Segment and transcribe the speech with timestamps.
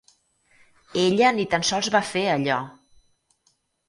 [1.01, 2.57] Ella ni tan sols va fer allò!